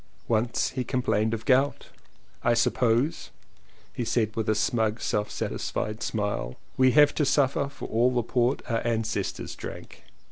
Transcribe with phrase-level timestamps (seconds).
[0.27, 1.89] Once he complained of gout.
[2.41, 3.29] "I suppose,"
[3.93, 8.23] he said with a smug self satisfied smile, "we have to suffer for all the
[8.23, 10.01] port our ancestors drank."